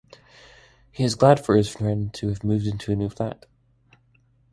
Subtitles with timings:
[0.91, 3.45] He is glad for his friend to have moved into a new flat.